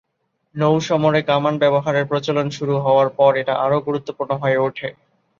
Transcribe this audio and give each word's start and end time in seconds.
নৌ-সমরে 0.55 1.19
কামান 1.23 1.55
ব্যবহারের 1.57 2.05
প্রচলন 2.05 2.47
শুরু 2.49 2.75
হওয়ার 2.77 3.09
পর 3.17 3.31
এটা 3.35 3.53
আরও 3.65 3.77
গুরুত্বপূর্ণ 3.79 4.31
হয়ে 4.37 4.57
ওঠে। 4.57 4.87